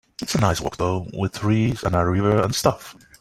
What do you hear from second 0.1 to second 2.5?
It's a nice walk though, with trees and a river